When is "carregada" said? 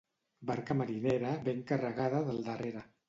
1.73-2.23